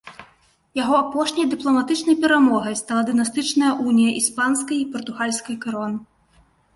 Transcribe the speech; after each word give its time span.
Яго 0.77 0.93
апошняй 0.99 1.45
дыпламатычнай 1.51 2.15
перамогай 2.23 2.77
стала 2.79 3.03
дынастычная 3.09 3.69
унія 3.91 4.15
іспанскай 4.21 4.77
і 4.85 4.89
партугальскай 4.97 5.55
карон. 5.67 5.93